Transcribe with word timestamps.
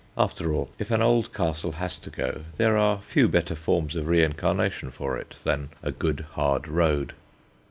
After 0.17 0.51
all, 0.51 0.71
if 0.79 0.89
an 0.89 1.03
old 1.03 1.31
castle 1.31 1.73
has 1.73 1.99
to 1.99 2.09
go, 2.09 2.41
there 2.57 2.75
are 2.75 3.03
few 3.03 3.27
better 3.27 3.53
forms 3.53 3.93
of 3.95 4.07
reincarnation 4.07 4.89
for 4.89 5.15
it 5.15 5.35
than 5.43 5.69
a 5.83 5.91
good 5.91 6.21
hard 6.31 6.67
road. 6.67 7.13